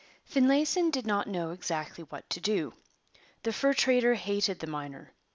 Finlayson 0.25 0.89
did 0.89 1.05
not 1.05 1.27
know 1.29 1.51
exactly 1.51 2.05
what 2.05 2.27
to 2.27 2.39
do. 2.41 2.73
The 3.43 3.53
fur 3.53 3.75
trader 3.75 4.15
hated 4.15 4.57
the 4.57 4.65
miner. 4.65 5.13